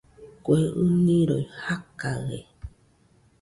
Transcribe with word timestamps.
Kue 0.43 0.59
ɨniroi 0.81 1.43
jakaɨe 1.61 2.37